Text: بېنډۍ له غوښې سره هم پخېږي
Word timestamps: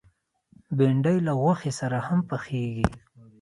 بېنډۍ 0.77 1.17
له 1.27 1.33
غوښې 1.41 1.71
سره 1.79 1.97
هم 2.07 2.19
پخېږي 2.29 2.85